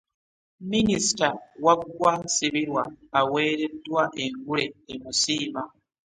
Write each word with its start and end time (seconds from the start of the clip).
Minisita 0.71 1.27
Waggwa 1.63 2.13
Nsibirwa 2.23 2.83
aweereddwa 3.19 4.03
engule 4.23 4.65
emusiima. 4.93 5.61